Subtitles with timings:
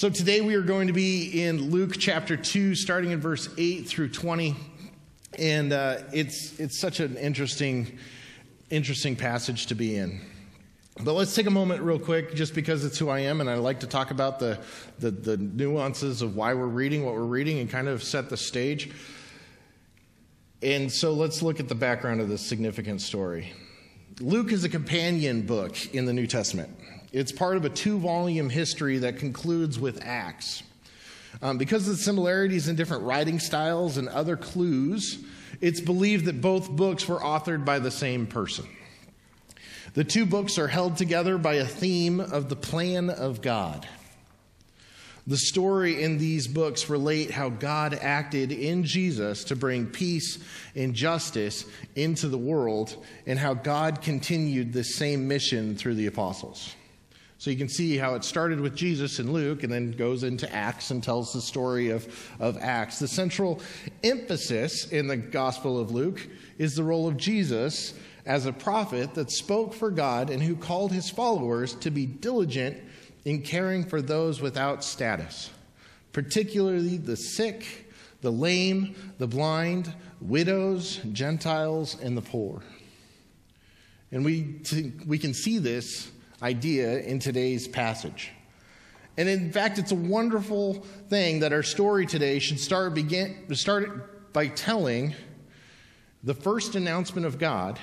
[0.00, 3.86] So today we are going to be in Luke chapter 2, starting in verse 8
[3.86, 4.56] through 20.
[5.38, 7.98] And uh, it's, it's such an interesting,
[8.70, 10.22] interesting passage to be in.
[11.04, 13.56] But let's take a moment, real quick, just because it's who I am, and I
[13.56, 14.58] like to talk about the,
[15.00, 18.38] the, the nuances of why we're reading what we're reading and kind of set the
[18.38, 18.92] stage.
[20.62, 23.52] And so let's look at the background of this significant story.
[24.18, 26.74] Luke is a companion book in the New Testament.
[27.12, 30.62] It's part of a two volume history that concludes with Acts.
[31.42, 35.24] Um, because of the similarities in different writing styles and other clues,
[35.60, 38.66] it's believed that both books were authored by the same person.
[39.94, 43.88] The two books are held together by a theme of the plan of God.
[45.26, 50.38] The story in these books relate how God acted in Jesus to bring peace
[50.74, 52.96] and justice into the world
[53.26, 56.74] and how God continued the same mission through the apostles.
[57.40, 60.54] So you can see how it started with Jesus in Luke and then goes into
[60.54, 62.06] Acts and tells the story of,
[62.38, 62.98] of Acts.
[62.98, 63.62] The central
[64.04, 67.94] emphasis in the Gospel of Luke is the role of Jesus
[68.26, 72.76] as a prophet that spoke for God and who called his followers to be diligent
[73.24, 75.48] in caring for those without status,
[76.12, 82.60] particularly the sick, the lame, the blind, widows, Gentiles, and the poor.
[84.12, 84.60] And we,
[85.06, 86.10] we can see this
[86.42, 88.32] idea in today's passage.
[89.16, 90.74] And in fact, it's a wonderful
[91.08, 95.14] thing that our story today should start begin start by telling
[96.22, 97.78] the first announcement of God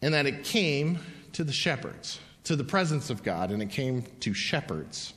[0.00, 0.98] and that it came
[1.32, 5.14] to the shepherds, to the presence of God, and it came to shepherds.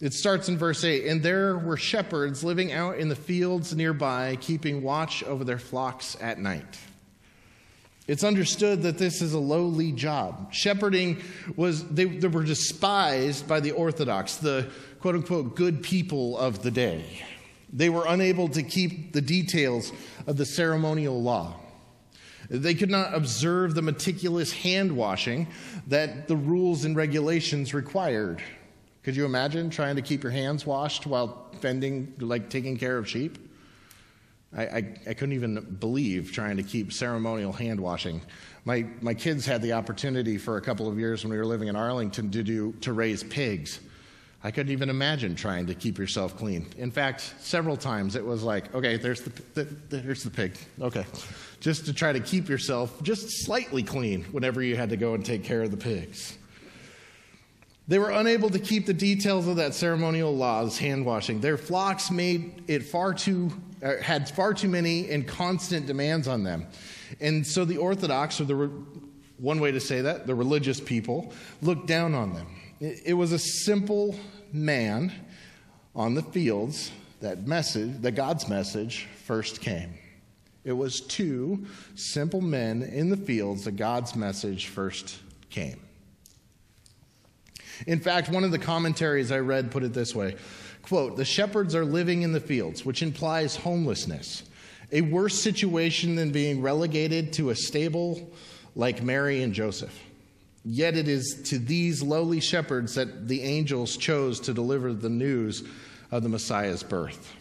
[0.00, 4.36] It starts in verse 8 And there were shepherds living out in the fields nearby,
[4.40, 6.78] keeping watch over their flocks at night.
[8.08, 10.52] It's understood that this is a lowly job.
[10.52, 11.22] Shepherding
[11.54, 14.68] was, they, they were despised by the Orthodox, the
[15.00, 17.22] quote unquote good people of the day.
[17.72, 19.92] They were unable to keep the details
[20.26, 21.58] of the ceremonial law.
[22.50, 25.46] They could not observe the meticulous hand washing
[25.86, 28.42] that the rules and regulations required.
[29.04, 33.08] Could you imagine trying to keep your hands washed while fending, like taking care of
[33.08, 33.38] sheep?
[34.56, 34.76] I, I,
[35.08, 38.20] I, couldn't even believe trying to keep ceremonial hand washing.
[38.64, 41.68] My, my kids had the opportunity for a couple of years when we were living
[41.68, 43.80] in Arlington to, do, to raise pigs.
[44.44, 46.66] I couldn't even imagine trying to keep yourself clean.
[46.76, 49.64] In fact, several times it was like, okay, there's the, the,
[49.96, 50.56] there's the pig.
[50.80, 51.06] Okay.
[51.60, 55.24] Just to try to keep yourself just slightly clean whenever you had to go and
[55.24, 56.36] take care of the pigs.
[57.86, 61.40] They were unable to keep the details of that ceremonial laws, hand washing.
[61.40, 66.42] Their flocks made it far too, uh, had far too many and constant demands on
[66.42, 66.66] them.
[67.20, 68.70] And so the Orthodox, or the
[69.38, 72.46] one way to say that, the religious people, looked down on them.
[72.80, 74.14] It, it was a simple
[74.52, 75.12] man
[75.94, 79.94] on the fields that message, that God's message first came.
[80.64, 85.18] It was to simple men in the fields that God's message first
[85.50, 85.80] came.
[87.86, 90.36] In fact, one of the commentaries I read put it this way
[90.82, 94.42] quote, The shepherds are living in the fields, which implies homelessness,
[94.90, 98.30] a worse situation than being relegated to a stable
[98.74, 99.98] like Mary and Joseph.
[100.64, 105.64] Yet it is to these lowly shepherds that the angels chose to deliver the news
[106.10, 107.34] of the Messiah's birth.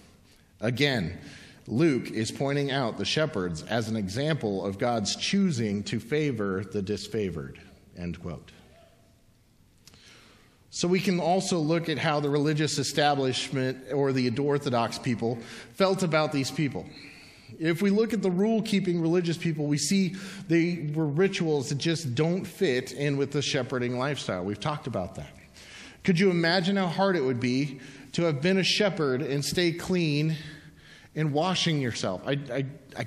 [0.60, 1.20] Again,
[1.68, 6.82] Luke is pointing out the shepherds as an example of God's choosing to favor the
[6.82, 7.58] disfavored.
[7.98, 8.52] End quote.
[10.74, 15.38] So we can also look at how the religious establishment or the Orthodox people
[15.74, 16.86] felt about these people.
[17.60, 20.16] If we look at the rule keeping religious people, we see
[20.48, 24.46] they were rituals that just don't fit in with the shepherding lifestyle.
[24.46, 25.32] We've talked about that.
[26.06, 27.82] Could you imagine how hard it would be
[28.14, 30.38] to have been a shepherd and stay clean
[31.16, 32.22] and washing yourself?
[32.26, 32.66] I, I,
[32.98, 33.06] I,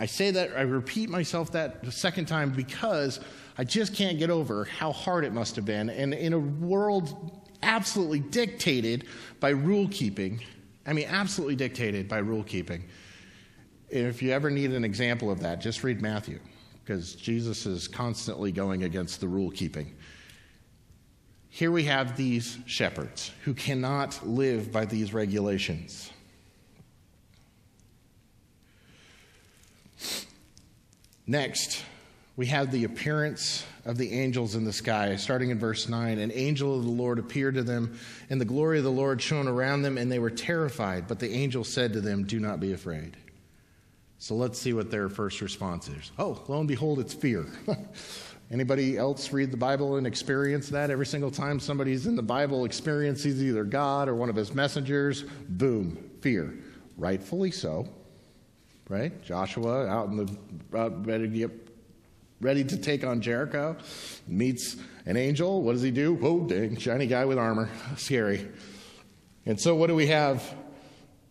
[0.00, 3.20] I say that, I repeat myself that the second time because
[3.58, 5.88] I just can't get over how hard it must have been.
[5.90, 9.06] And in a world absolutely dictated
[9.40, 10.42] by rule keeping,
[10.86, 12.84] I mean, absolutely dictated by rule keeping.
[13.88, 16.38] If you ever need an example of that, just read Matthew,
[16.84, 19.94] because Jesus is constantly going against the rule keeping.
[21.48, 26.12] Here we have these shepherds who cannot live by these regulations.
[31.26, 31.82] Next,
[32.36, 35.16] we have the appearance of the angels in the sky.
[35.16, 37.98] Starting in verse 9, an angel of the Lord appeared to them,
[38.28, 41.08] and the glory of the Lord shone around them, and they were terrified.
[41.08, 43.16] But the angel said to them, Do not be afraid.
[44.18, 46.10] So let's see what their first response is.
[46.18, 47.46] Oh, lo and behold, it's fear.
[48.50, 50.90] Anybody else read the Bible and experience that?
[50.90, 55.24] Every single time somebody's in the Bible experiences either God or one of his messengers,
[55.48, 56.54] boom, fear.
[56.96, 57.88] Rightfully so.
[58.88, 59.20] Right?
[59.22, 61.65] Joshua out in the uh, to get
[62.40, 63.76] ready to take on Jericho,
[64.26, 65.62] meets an angel.
[65.62, 66.14] What does he do?
[66.14, 67.68] Whoa, dang, shiny guy with armor.
[67.96, 68.48] Scary.
[69.46, 70.54] And so what do we have?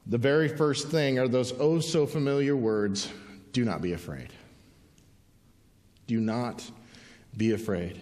[0.07, 3.09] The very first thing are those oh so familiar words
[3.51, 4.31] do not be afraid.
[6.07, 6.69] Do not
[7.35, 8.01] be afraid.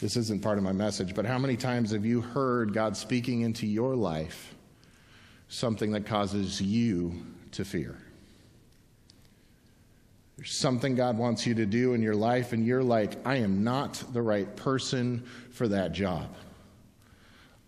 [0.00, 3.40] This isn't part of my message, but how many times have you heard God speaking
[3.40, 4.54] into your life
[5.48, 7.96] something that causes you to fear?
[10.38, 13.64] There's something God wants you to do in your life, and you're like, I am
[13.64, 16.32] not the right person for that job.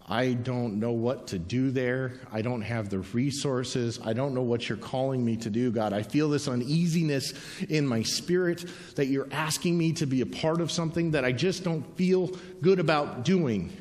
[0.08, 2.12] I don't know what to do there.
[2.32, 3.98] I don't have the resources.
[4.04, 5.92] I don't know what you're calling me to do, God.
[5.92, 7.34] I feel this uneasiness
[7.68, 8.64] in my spirit
[8.94, 12.28] that you're asking me to be a part of something that I just don't feel
[12.62, 13.72] good about doing.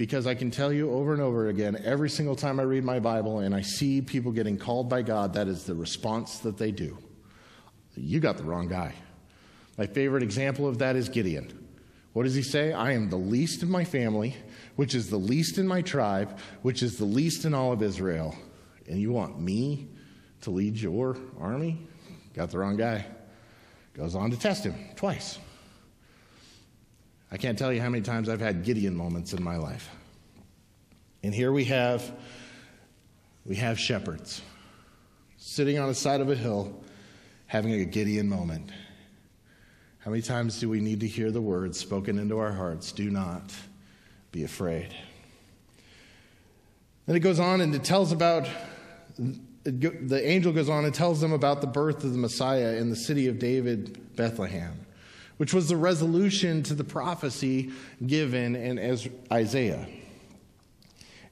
[0.00, 2.98] Because I can tell you over and over again, every single time I read my
[2.98, 6.70] Bible and I see people getting called by God, that is the response that they
[6.70, 6.96] do.
[7.96, 8.94] You got the wrong guy.
[9.76, 11.68] My favorite example of that is Gideon.
[12.14, 12.72] What does he say?
[12.72, 14.34] I am the least of my family,
[14.76, 18.34] which is the least in my tribe, which is the least in all of Israel.
[18.88, 19.90] And you want me
[20.40, 21.86] to lead your army?
[22.32, 23.04] Got the wrong guy.
[23.92, 25.38] Goes on to test him twice.
[27.30, 29.88] I can't tell you how many times I've had Gideon moments in my life.
[31.22, 32.12] And here we have
[33.46, 34.42] we have shepherds
[35.36, 36.74] sitting on the side of a hill
[37.46, 38.70] having a Gideon moment.
[40.00, 42.92] How many times do we need to hear the words spoken into our hearts?
[42.92, 43.52] Do not
[44.32, 44.94] be afraid.
[47.06, 48.48] Then it goes on and it tells about,
[49.64, 52.96] the angel goes on and tells them about the birth of the Messiah in the
[52.96, 54.86] city of David, Bethlehem,
[55.40, 57.70] which was the resolution to the prophecy
[58.06, 58.78] given in
[59.32, 59.88] Isaiah.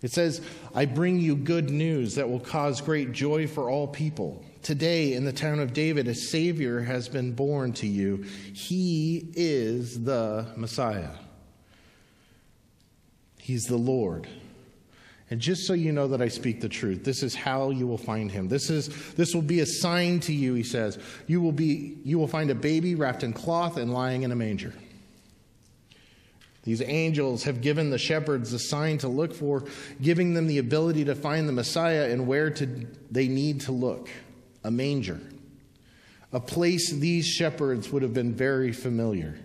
[0.01, 0.41] It says,
[0.75, 4.43] I bring you good news that will cause great joy for all people.
[4.63, 8.25] Today, in the town of David, a Savior has been born to you.
[8.55, 11.11] He is the Messiah,
[13.37, 14.27] He's the Lord.
[15.31, 17.99] And just so you know that I speak the truth, this is how you will
[17.99, 18.49] find him.
[18.49, 20.99] This is this will be a sign to you, he says.
[21.27, 24.37] You will be you will find a baby wrapped in cloth and lying in a
[24.37, 24.73] manger.
[26.69, 29.65] These angels have given the shepherds a sign to look for,
[30.03, 34.11] giving them the ability to find the Messiah and where to, they need to look
[34.65, 35.19] a manger,
[36.31, 39.39] a place these shepherds would have been very familiar.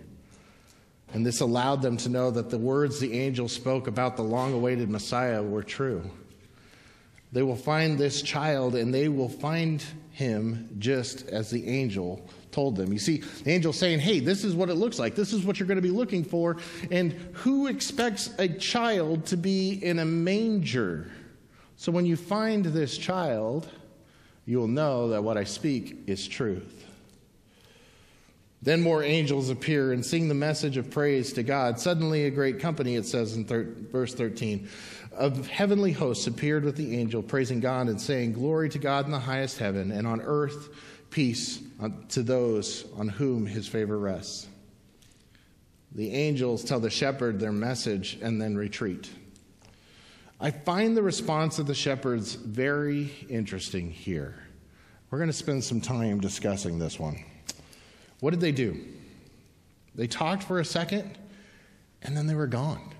[1.14, 4.52] And this allowed them to know that the words the angel spoke about the long
[4.52, 6.10] awaited Messiah were true.
[7.30, 12.74] They will find this child and they will find him just as the angel told
[12.74, 12.92] them.
[12.92, 15.14] You see, the angel saying, Hey, this is what it looks like.
[15.14, 16.56] This is what you're going to be looking for.
[16.90, 21.12] And who expects a child to be in a manger?
[21.76, 23.68] So when you find this child,
[24.46, 26.83] you will know that what I speak is truth.
[28.64, 31.78] Then more angels appear and sing the message of praise to God.
[31.78, 34.70] Suddenly, a great company, it says in thir- verse 13,
[35.12, 39.10] of heavenly hosts appeared with the angel, praising God and saying, Glory to God in
[39.10, 40.70] the highest heaven, and on earth
[41.10, 41.62] peace
[42.08, 44.48] to those on whom his favor rests.
[45.94, 49.10] The angels tell the shepherd their message and then retreat.
[50.40, 54.34] I find the response of the shepherds very interesting here.
[55.10, 57.22] We're going to spend some time discussing this one.
[58.20, 58.80] What did they do?
[59.94, 61.18] They talked for a second
[62.02, 62.94] and then they were gone.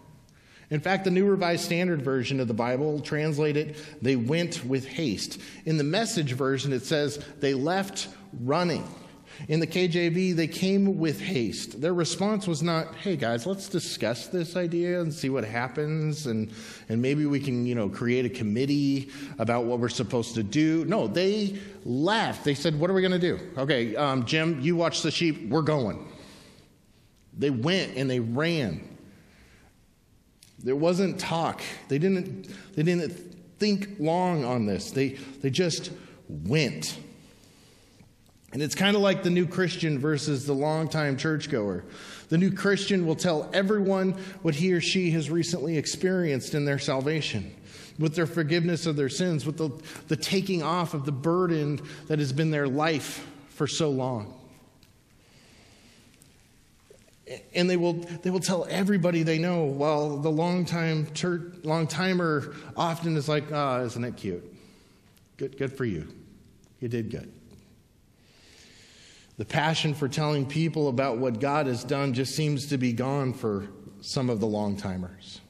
[0.71, 5.41] In fact, the New Revised Standard Version of the Bible translated, they went with haste.
[5.67, 8.09] In the message version, it says they left
[8.41, 8.89] running.
[9.49, 11.81] In the KJV, they came with haste.
[11.81, 16.51] Their response was not, hey guys, let's discuss this idea and see what happens, and,
[16.89, 20.85] and maybe we can, you know, create a committee about what we're supposed to do.
[20.85, 22.45] No, they left.
[22.45, 23.39] They said, what are we going to do?
[23.59, 26.11] Okay, um, Jim, you watch the sheep, we're going.
[27.37, 28.89] They went and they ran.
[30.63, 31.63] There wasn't talk.
[31.89, 33.11] They didn't, they didn't
[33.59, 34.91] think long on this.
[34.91, 35.11] They,
[35.43, 35.91] they just
[36.29, 36.99] went.
[38.55, 41.85] And it's kind of like the new Christian versus the longtime churchgoer.
[42.29, 46.79] The new Christian will tell everyone what he or she has recently experienced in their
[46.79, 47.53] salvation,
[47.99, 49.71] with their forgiveness of their sins, with the,
[50.07, 54.33] the taking off of the burden that has been their life for so long.
[57.57, 61.89] And they will, they will tell everybody they know, while the long time church, long
[61.89, 64.45] timer often is like, ah, oh, isn't it cute?
[65.39, 66.07] Good, good for you.
[66.79, 67.33] You did good.
[69.37, 73.33] The passion for telling people about what God has done just seems to be gone
[73.33, 73.67] for
[74.01, 75.41] some of the long timers.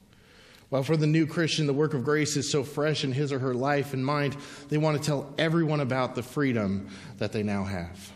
[0.70, 3.38] While for the new Christian, the work of grace is so fresh in his or
[3.38, 4.36] her life and mind,
[4.70, 6.88] they want to tell everyone about the freedom
[7.18, 8.12] that they now have.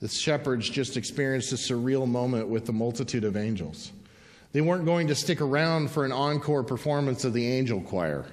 [0.00, 3.92] The shepherds just experienced a surreal moment with the multitude of angels.
[4.52, 8.26] They weren't going to stick around for an encore performance of the angel choir,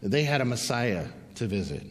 [0.00, 1.82] they had a Messiah to visit.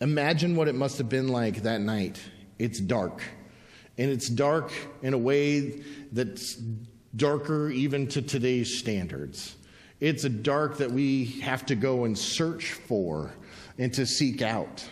[0.00, 2.20] Imagine what it must have been like that night.
[2.58, 3.22] It's dark.
[3.98, 4.72] And it's dark
[5.02, 6.56] in a way that's
[7.16, 9.56] darker even to today's standards.
[10.00, 13.32] It's a dark that we have to go and search for
[13.78, 14.86] and to seek out.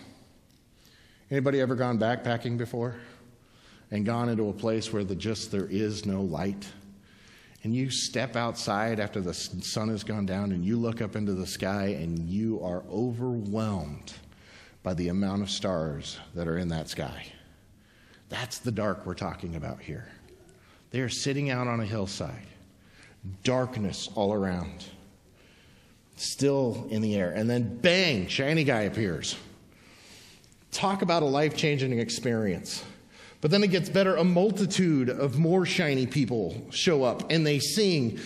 [1.30, 2.96] Anybody ever gone backpacking before
[3.90, 6.66] and gone into a place where the just there is no light?
[7.62, 11.34] And you step outside after the sun has gone down and you look up into
[11.34, 14.14] the sky and you are overwhelmed
[14.84, 17.26] by the amount of stars that are in that sky.
[18.28, 20.06] That's the dark we're talking about here.
[20.90, 22.46] They are sitting out on a hillside,
[23.42, 24.84] darkness all around,
[26.16, 27.32] still in the air.
[27.32, 29.36] And then, bang, shiny guy appears.
[30.70, 32.84] Talk about a life changing experience.
[33.40, 34.16] But then it gets better.
[34.16, 38.20] A multitude of more shiny people show up and they sing.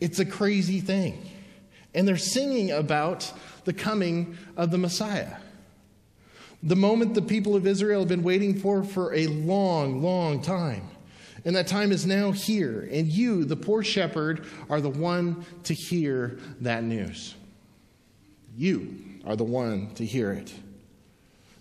[0.00, 1.30] It's a crazy thing.
[1.94, 3.32] And they're singing about
[3.64, 5.36] the coming of the Messiah.
[6.62, 10.88] The moment the people of Israel have been waiting for for a long, long time.
[11.44, 12.88] And that time is now here.
[12.92, 17.34] And you, the poor shepherd, are the one to hear that news.
[18.56, 20.52] You are the one to hear it.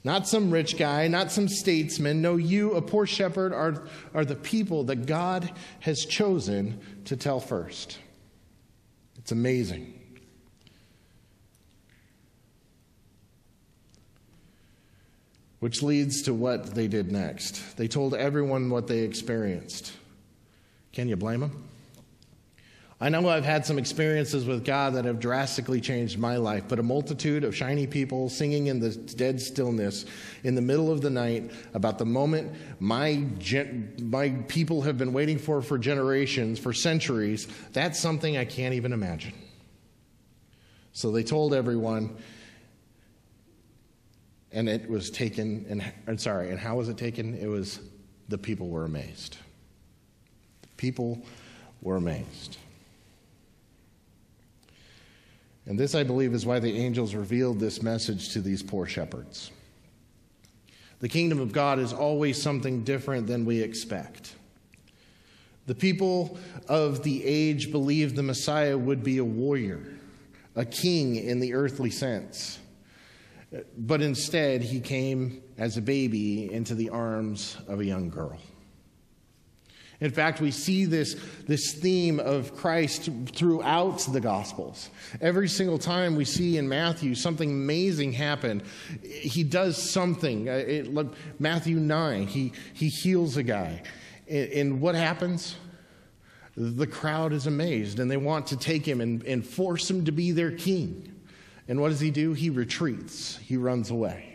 [0.03, 2.21] Not some rich guy, not some statesman.
[2.21, 5.51] No, you, a poor shepherd, are, are the people that God
[5.81, 7.99] has chosen to tell first.
[9.17, 9.98] It's amazing.
[15.59, 17.77] Which leads to what they did next.
[17.77, 19.91] They told everyone what they experienced.
[20.93, 21.69] Can you blame them?
[23.01, 26.79] I know I've had some experiences with God that have drastically changed my life, but
[26.79, 30.05] a multitude of shiny people singing in the dead stillness
[30.43, 32.51] in the middle of the night about the moment
[32.81, 38.43] my, gen- my people have been waiting for for generations, for centuries, that's something I
[38.43, 39.33] can't even imagine.
[40.91, 42.17] So they told everyone,
[44.51, 47.35] and it was taken, and I'm sorry, and how was it taken?
[47.35, 47.79] It was
[48.29, 49.37] the people were amazed.
[50.61, 51.21] The people
[51.81, 52.57] were amazed.
[55.65, 59.51] And this, I believe, is why the angels revealed this message to these poor shepherds.
[60.99, 64.33] The kingdom of God is always something different than we expect.
[65.67, 66.37] The people
[66.67, 69.93] of the age believed the Messiah would be a warrior,
[70.55, 72.57] a king in the earthly sense.
[73.77, 78.39] But instead, he came as a baby into the arms of a young girl.
[80.01, 81.15] In fact, we see this,
[81.45, 84.89] this theme of Christ throughout the Gospels.
[85.19, 88.63] Every single time we see in Matthew something amazing happen,
[89.03, 90.47] he does something.
[90.47, 91.07] Uh, it,
[91.39, 93.83] Matthew 9, he, he heals a guy.
[94.29, 95.55] And, what happens?
[96.55, 100.11] The crowd is amazed and they want to take him and, and force him to
[100.11, 101.08] be their king.
[101.69, 102.33] And what does he do?
[102.33, 104.25] He retreats, he runs away.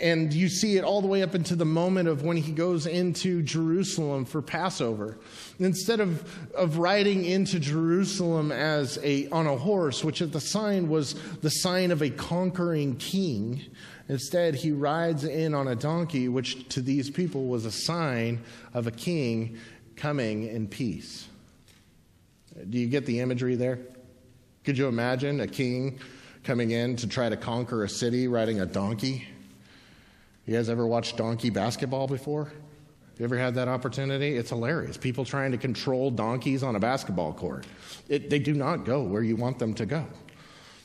[0.00, 2.86] And you see it all the way up into the moment of when he goes
[2.86, 5.18] into Jerusalem for Passover.
[5.58, 10.88] Instead of, of riding into Jerusalem as a, on a horse, which at the sign
[10.88, 13.62] was the sign of a conquering king,
[14.08, 18.40] instead he rides in on a donkey, which to these people was a sign
[18.74, 19.58] of a king
[19.94, 21.28] coming in peace.
[22.68, 23.78] Do you get the imagery there?
[24.64, 25.98] Could you imagine a king
[26.44, 29.26] coming in to try to conquer a city riding a donkey?
[30.46, 32.52] You guys ever watched donkey basketball before?
[33.18, 34.36] You ever had that opportunity?
[34.36, 34.96] It's hilarious.
[34.96, 37.66] People trying to control donkeys on a basketball court.
[38.08, 40.06] It, they do not go where you want them to go.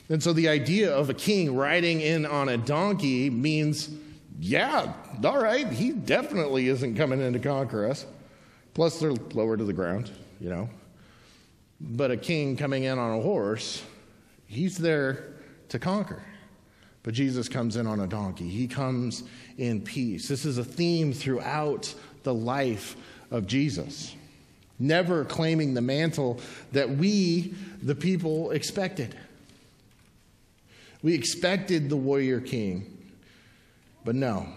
[0.10, 3.90] And so the idea of a king riding in on a donkey means,
[4.40, 4.94] yeah,
[5.24, 8.06] all right, he definitely isn't coming in to conquer us.
[8.74, 10.70] Plus, they're lower to the ground, you know.
[11.80, 13.84] But a king coming in on a horse,
[14.48, 15.34] he's there
[15.70, 16.22] to conquer.
[17.04, 18.50] But Jesus comes in on a donkey.
[18.50, 19.24] He comes
[19.58, 20.28] in peace.
[20.28, 21.94] This is a theme throughout
[22.24, 22.98] the life
[23.32, 24.14] of Jesus.
[24.80, 26.40] Never claiming the mantle
[26.72, 29.16] that we, the people, expected.
[31.02, 33.12] We expected the warrior king,
[34.04, 34.48] but no.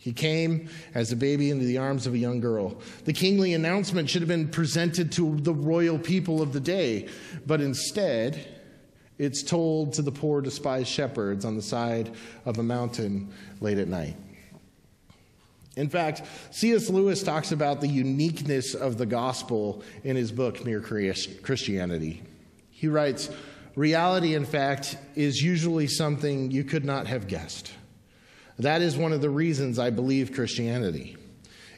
[0.00, 2.76] He came as a baby into the arms of a young girl.
[3.04, 7.08] The kingly announcement should have been presented to the royal people of the day,
[7.46, 8.46] but instead,
[9.18, 12.12] It's told to the poor, despised shepherds on the side
[12.44, 14.16] of a mountain late at night.
[15.76, 16.88] In fact, C.S.
[16.88, 22.22] Lewis talks about the uniqueness of the gospel in his book, Mere Christianity.
[22.70, 23.30] He writes,
[23.74, 27.72] Reality, in fact, is usually something you could not have guessed.
[28.58, 31.16] That is one of the reasons I believe Christianity.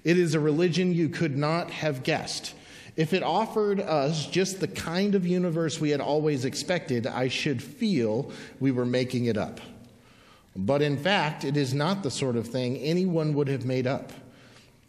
[0.03, 2.55] It is a religion you could not have guessed.
[2.97, 7.63] If it offered us just the kind of universe we had always expected, I should
[7.63, 9.61] feel we were making it up.
[10.57, 14.13] But in fact, it is not the sort of thing anyone would have made up.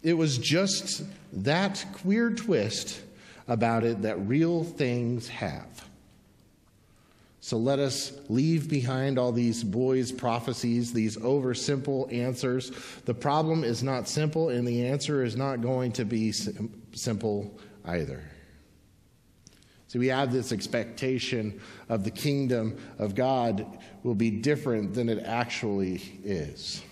[0.01, 3.01] It was just that queer twist
[3.47, 5.89] about it that real things have.
[7.43, 12.71] So let us leave behind all these boys' prophecies, these oversimple answers.
[13.05, 17.59] The problem is not simple, and the answer is not going to be sim- simple
[17.83, 18.21] either.
[19.87, 23.65] So we have this expectation of the kingdom of God
[24.03, 26.83] will be different than it actually is.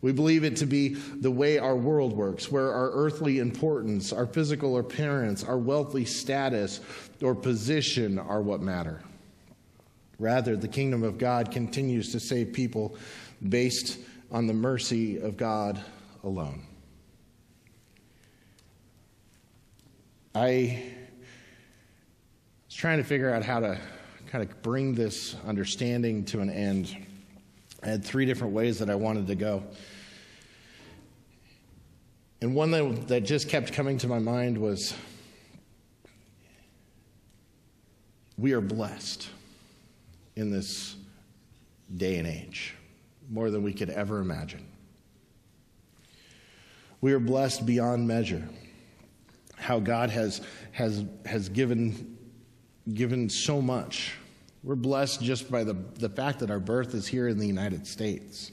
[0.00, 4.26] We believe it to be the way our world works, where our earthly importance, our
[4.26, 6.80] physical appearance, our wealthy status,
[7.22, 9.00] or position are what matter.
[10.22, 12.94] Rather, the kingdom of God continues to save people
[13.48, 13.98] based
[14.30, 15.82] on the mercy of God
[16.22, 16.64] alone.
[20.32, 20.80] I
[22.68, 23.80] was trying to figure out how to
[24.28, 26.96] kind of bring this understanding to an end.
[27.82, 29.64] I had three different ways that I wanted to go.
[32.40, 34.94] And one that, that just kept coming to my mind was
[38.38, 39.28] we are blessed
[40.36, 40.96] in this
[41.96, 42.74] day and age,
[43.30, 44.66] more than we could ever imagine.
[47.00, 48.48] We are blessed beyond measure.
[49.56, 50.40] How God has,
[50.72, 52.16] has, has given,
[52.92, 54.14] given so much.
[54.64, 57.86] We're blessed just by the, the fact that our birth is here in the United
[57.86, 58.52] States.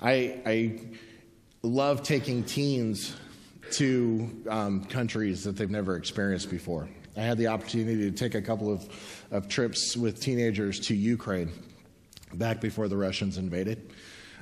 [0.00, 0.80] I, I
[1.62, 3.14] love taking teens
[3.72, 6.88] to um, countries that they've never experienced before.
[7.16, 8.88] I had the opportunity to take a couple of,
[9.30, 11.50] of trips with teenagers to Ukraine
[12.34, 13.94] back before the Russians invaded.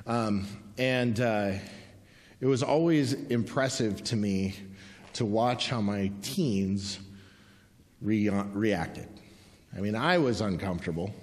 [0.05, 0.45] Um,
[0.77, 1.53] and uh,
[2.41, 4.55] it was always impressive to me
[5.13, 6.99] to watch how my teens
[8.01, 9.07] re- reacted.
[9.75, 11.13] I mean, I was uncomfortable.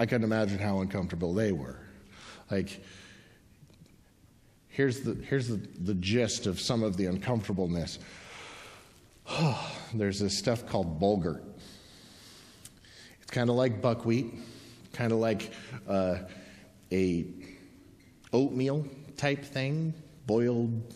[0.00, 1.78] I couldn't imagine how uncomfortable they were.
[2.50, 2.82] Like,
[4.66, 8.00] here's the, here's the, the gist of some of the uncomfortableness.
[9.94, 11.40] there's this stuff called bulgur.
[13.22, 14.34] It's kind of like buckwheat,
[14.92, 15.52] kind of like
[15.88, 16.18] uh,
[16.92, 17.26] a
[18.32, 19.94] oatmeal type thing,
[20.26, 20.94] boiled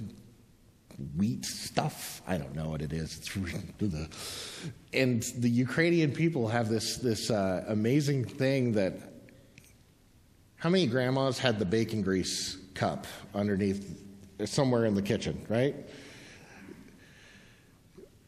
[1.17, 2.23] wheat stuff.
[2.27, 3.19] I don't know what it is.
[3.19, 3.37] It's
[4.93, 8.95] and the Ukrainian people have this this uh, amazing thing that.
[10.57, 14.01] How many grandmas had the bacon grease cup underneath
[14.47, 15.75] somewhere in the kitchen, right?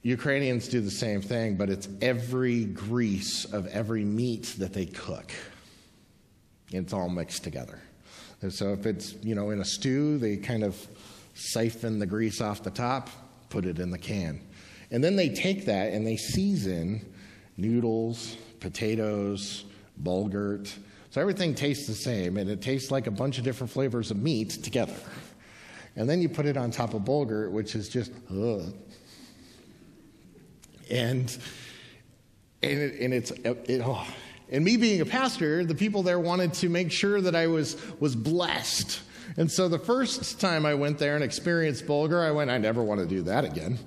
[0.07, 5.33] Ukrainians do the same thing, but it's every grease of every meat that they cook.
[6.71, 7.81] It's all mixed together.
[8.41, 10.77] And so if it's, you know, in a stew, they kind of
[11.35, 13.11] siphon the grease off the top,
[13.49, 14.41] put it in the can.
[14.93, 17.05] And then they take that and they season
[17.57, 19.65] noodles, potatoes,
[20.05, 20.73] bulgur.
[21.11, 24.19] So everything tastes the same, and it tastes like a bunch of different flavors of
[24.19, 24.95] meat together.
[25.97, 28.73] And then you put it on top of bulgur, which is just, ugh
[30.91, 31.37] and
[32.63, 34.07] and, it, and it's it, oh.
[34.51, 37.77] and me being a pastor, the people there wanted to make sure that I was
[38.01, 39.01] was blessed.
[39.37, 42.83] And so the first time I went there and experienced bulgur, I went, I never
[42.83, 43.79] want to do that again.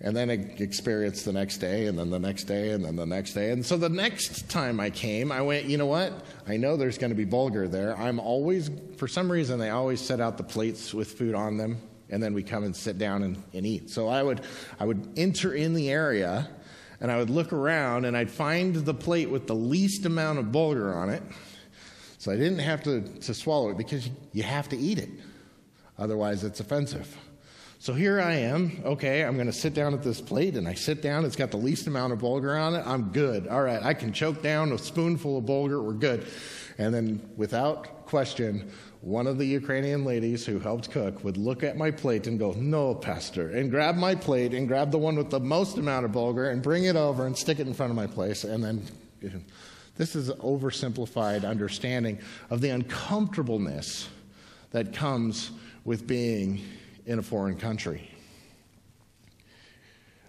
[0.00, 3.06] And then I experienced the next day, and then the next day, and then the
[3.06, 3.50] next day.
[3.50, 6.12] And so the next time I came, I went, you know what?
[6.46, 7.96] I know there's going to be bulgur there.
[7.96, 11.80] I'm always, for some reason, they always set out the plates with food on them
[12.10, 13.90] and then we come and sit down and, and eat.
[13.90, 14.42] So I would,
[14.78, 16.48] I would enter in the area
[17.00, 20.46] and I would look around and I'd find the plate with the least amount of
[20.46, 21.22] bulgur on it.
[22.18, 25.10] So I didn't have to, to swallow it because you have to eat it.
[25.98, 27.16] Otherwise, it's offensive.
[27.80, 28.82] So here I am.
[28.84, 31.24] Okay, I'm going to sit down at this plate, and I sit down.
[31.24, 32.84] It's got the least amount of bulgur on it.
[32.84, 33.46] I'm good.
[33.46, 35.82] All right, I can choke down a spoonful of bulgur.
[35.82, 36.26] We're good.
[36.78, 41.76] And then, without question, one of the Ukrainian ladies who helped cook would look at
[41.76, 45.30] my plate and go, No, Pastor, and grab my plate and grab the one with
[45.30, 47.96] the most amount of bulgur and bring it over and stick it in front of
[47.96, 48.44] my place.
[48.44, 48.86] And then
[49.96, 54.08] this is an oversimplified understanding of the uncomfortableness
[54.70, 55.50] that comes
[55.84, 56.64] with being
[57.06, 58.08] in a foreign country.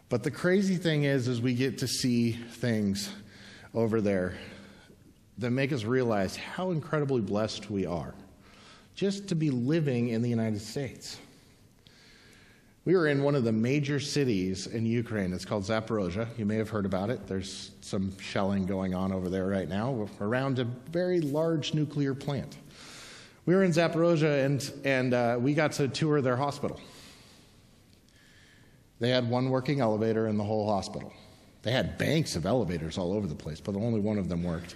[0.10, 3.12] But the crazy thing is, is we get to see things
[3.76, 4.34] over there
[5.40, 8.14] that make us realize how incredibly blessed we are
[8.94, 11.18] just to be living in the United States.
[12.84, 15.32] We were in one of the major cities in Ukraine.
[15.32, 16.28] It's called Zaporozhye.
[16.38, 17.26] You may have heard about it.
[17.28, 22.58] There's some shelling going on over there right now around a very large nuclear plant.
[23.46, 26.80] We were in Zaporozhye and, and uh, we got to tour their hospital.
[29.00, 31.14] They had one working elevator in the whole hospital.
[31.62, 34.76] They had banks of elevators all over the place, but only one of them worked.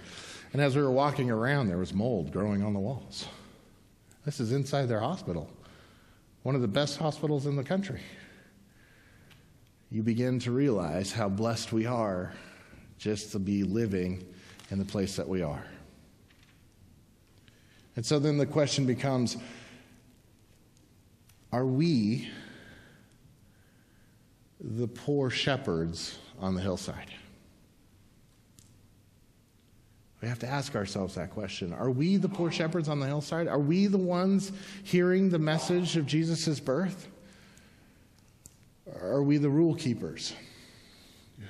[0.54, 3.26] And as we were walking around, there was mold growing on the walls.
[4.24, 5.50] This is inside their hospital,
[6.44, 8.00] one of the best hospitals in the country.
[9.90, 12.32] You begin to realize how blessed we are
[12.98, 14.24] just to be living
[14.70, 15.66] in the place that we are.
[17.96, 19.36] And so then the question becomes
[21.52, 22.30] are we
[24.60, 27.10] the poor shepherds on the hillside?
[30.24, 31.74] We have to ask ourselves that question.
[31.74, 33.46] Are we the poor shepherds on the hillside?
[33.46, 37.08] Are we the ones hearing the message of Jesus' birth?
[39.02, 40.32] Are we the rule keepers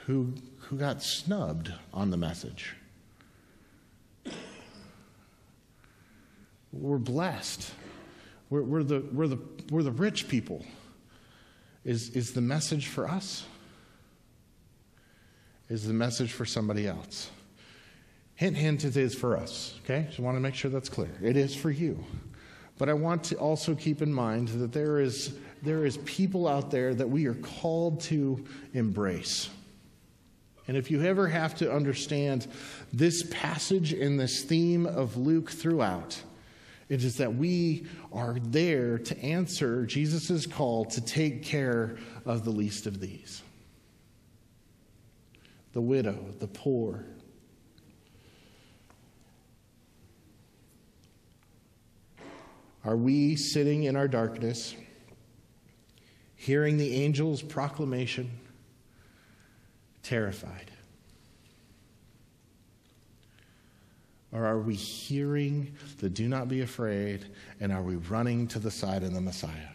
[0.06, 2.74] who, who got snubbed on the message?
[6.72, 7.70] We're blessed.
[8.50, 9.38] We're, we're, the, we're, the,
[9.70, 10.66] we're the rich people.
[11.84, 13.46] Is, is the message for us?
[15.68, 17.30] Is the message for somebody else?
[18.36, 19.78] Hint, hint, it is for us.
[19.84, 20.06] Okay?
[20.08, 21.12] Just want to make sure that's clear.
[21.22, 22.02] It is for you.
[22.78, 26.70] But I want to also keep in mind that there is, there is people out
[26.70, 29.48] there that we are called to embrace.
[30.66, 32.48] And if you ever have to understand
[32.92, 36.20] this passage and this theme of Luke throughout,
[36.88, 42.50] it is that we are there to answer Jesus' call to take care of the
[42.50, 43.42] least of these
[45.72, 47.04] the widow, the poor.
[52.84, 54.74] Are we sitting in our darkness,
[56.36, 58.30] hearing the angel's proclamation,
[60.02, 60.70] terrified?
[64.32, 67.26] Or are we hearing the do not be afraid
[67.60, 69.68] and are we running to the side of the Messiah?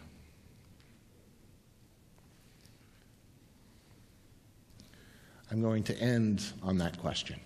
[5.50, 7.40] I'm going to end on that question.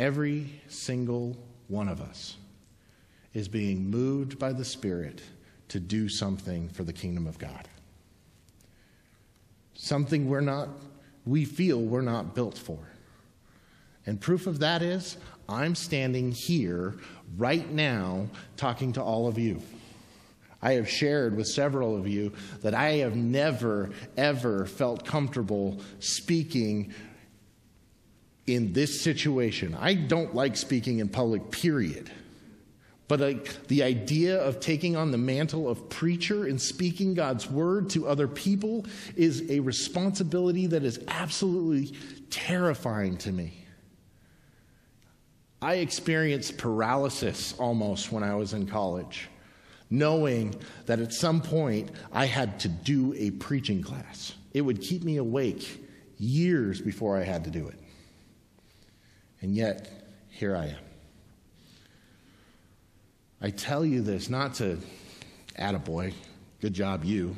[0.00, 1.36] Every single
[1.68, 2.36] one of us
[3.34, 5.20] is being moved by the Spirit
[5.68, 7.68] to do something for the kingdom of God.
[9.74, 10.68] Something we're not,
[11.26, 12.78] we feel we're not built for.
[14.06, 15.16] And proof of that is
[15.48, 16.94] I'm standing here
[17.36, 19.60] right now talking to all of you.
[20.62, 26.94] I have shared with several of you that I have never, ever felt comfortable speaking
[28.46, 29.76] in this situation.
[29.78, 32.10] I don't like speaking in public, period.
[33.06, 37.90] But like the idea of taking on the mantle of preacher and speaking God's word
[37.90, 41.96] to other people is a responsibility that is absolutely
[42.30, 43.64] terrifying to me.
[45.60, 49.28] I experienced paralysis almost when I was in college,
[49.90, 50.54] knowing
[50.86, 54.34] that at some point I had to do a preaching class.
[54.52, 55.84] It would keep me awake
[56.18, 57.78] years before I had to do it.
[59.40, 59.90] And yet,
[60.30, 60.93] here I am.
[63.44, 64.78] I tell you this not to
[65.54, 66.14] add a boy,
[66.62, 67.36] good job, you,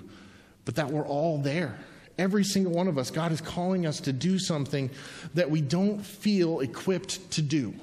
[0.65, 1.81] but that we're all there.
[2.17, 4.89] Every single one of us, God is calling us to do something
[5.35, 7.75] that we don't feel equipped to do.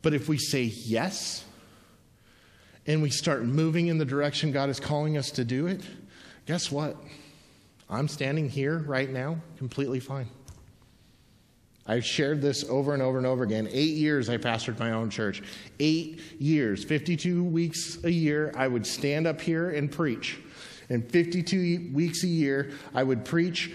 [0.00, 1.44] But if we say yes
[2.86, 5.80] and we start moving in the direction God is calling us to do it,
[6.46, 6.96] guess what?
[7.90, 10.28] I'm standing here right now completely fine.
[11.88, 13.66] I've shared this over and over and over again.
[13.72, 15.42] Eight years I pastored my own church.
[15.80, 20.38] Eight years, 52 weeks a year, I would stand up here and preach.
[20.90, 23.72] And 52 weeks a year, I would preach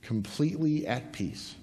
[0.00, 1.56] completely at peace.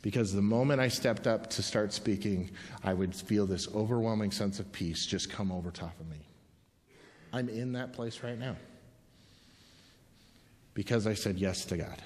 [0.00, 2.50] Because the moment I stepped up to start speaking,
[2.82, 6.18] I would feel this overwhelming sense of peace just come over top of me.
[7.32, 8.56] I'm in that place right now
[10.72, 12.02] because I said yes to God.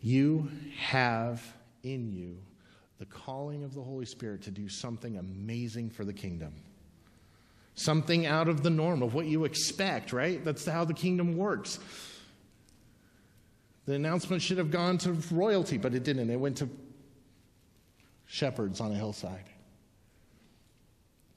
[0.00, 1.42] You have
[1.82, 2.38] in you
[2.98, 6.52] the calling of the Holy Spirit to do something amazing for the kingdom.
[7.74, 10.44] Something out of the norm of what you expect, right?
[10.44, 11.78] That's how the kingdom works.
[13.86, 16.28] The announcement should have gone to royalty, but it didn't.
[16.28, 16.68] It went to
[18.26, 19.48] shepherds on a hillside.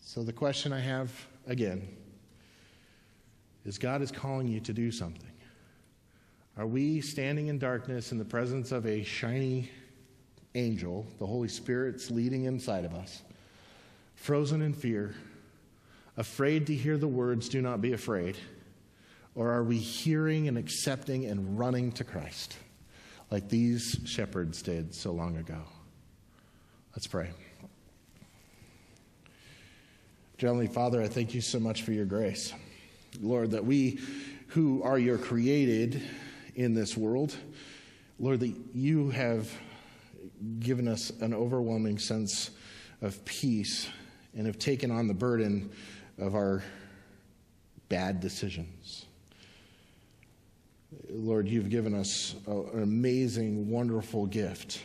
[0.02, 1.12] So the question I have
[1.48, 1.88] again
[3.64, 5.32] is God is calling you to do something.
[6.58, 9.70] Are we standing in darkness in the presence of a shiny
[10.54, 13.22] angel, the Holy Spirit's leading inside of us,
[14.16, 15.16] frozen in fear,
[16.18, 18.38] afraid to hear the words, do not be afraid?
[19.34, 22.58] Or are we hearing and accepting and running to Christ
[23.30, 25.62] like these shepherds did so long ago?
[26.94, 27.30] Let's pray.
[30.38, 32.52] Heavenly Father, I thank you so much for your grace.
[33.22, 34.00] Lord, that we
[34.48, 36.02] who are your created
[36.56, 37.36] in this world,
[38.20, 39.52] Lord, that you have
[40.60, 42.52] given us an overwhelming sense
[43.02, 43.90] of peace
[44.36, 45.72] and have taken on the burden
[46.18, 46.64] of our
[47.90, 49.06] bad decisions.
[51.10, 54.82] Lord, you've given us an amazing, wonderful gift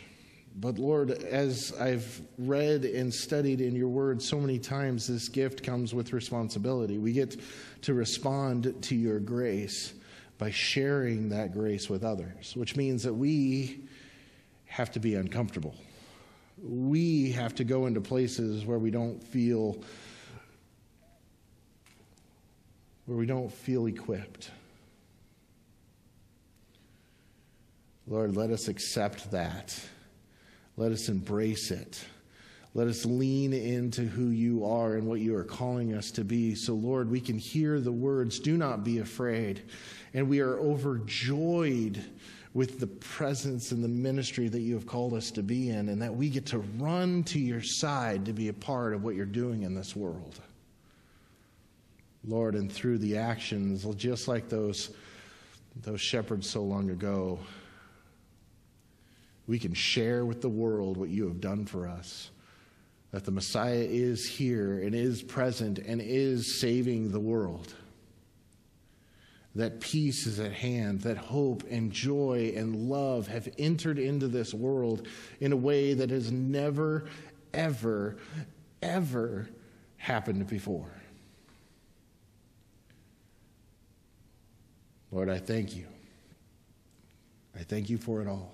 [0.58, 5.62] but Lord, as I've read and studied in your word so many times, this gift
[5.62, 6.96] comes with responsibility.
[6.96, 7.36] We get
[7.82, 9.92] to respond to your grace
[10.38, 13.80] by sharing that grace with others, which means that we
[14.66, 15.74] have to be uncomfortable.
[16.62, 19.82] We have to go into places where we don't feel
[23.06, 24.50] where we don't feel equipped.
[28.08, 29.78] Lord, let us accept that
[30.76, 32.04] let us embrace it.
[32.76, 36.54] Let us lean into who you are and what you are calling us to be.
[36.54, 39.62] So, Lord, we can hear the words, do not be afraid.
[40.12, 42.04] And we are overjoyed
[42.52, 46.02] with the presence and the ministry that you have called us to be in, and
[46.02, 49.24] that we get to run to your side to be a part of what you're
[49.24, 50.38] doing in this world.
[52.26, 54.90] Lord, and through the actions, just like those,
[55.80, 57.38] those shepherds so long ago,
[59.46, 62.28] we can share with the world what you have done for us.
[63.12, 67.72] That the Messiah is here and is present and is saving the world.
[69.54, 74.52] That peace is at hand, that hope and joy and love have entered into this
[74.52, 75.06] world
[75.40, 77.06] in a way that has never,
[77.54, 78.18] ever,
[78.82, 79.48] ever
[79.96, 80.90] happened before.
[85.10, 85.86] Lord, I thank you.
[87.58, 88.52] I thank you for it all.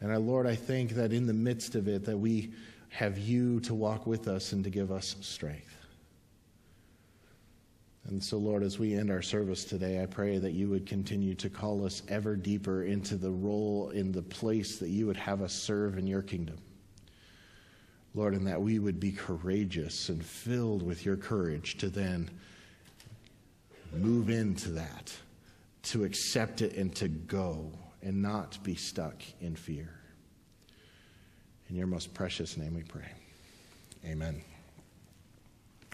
[0.00, 2.52] And I, Lord, I think that in the midst of it, that we
[2.90, 5.74] have you to walk with us and to give us strength.
[8.08, 11.34] And so, Lord, as we end our service today, I pray that you would continue
[11.34, 15.42] to call us ever deeper into the role, in the place that you would have
[15.42, 16.56] us serve in your kingdom.
[18.14, 22.30] Lord, and that we would be courageous and filled with your courage to then
[23.92, 25.14] move into that,
[25.82, 27.70] to accept it and to go
[28.02, 29.97] and not be stuck in fear.
[31.70, 33.10] In your most precious name we pray.
[34.06, 34.42] Amen.